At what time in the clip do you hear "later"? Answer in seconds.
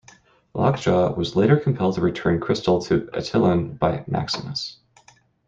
1.35-1.57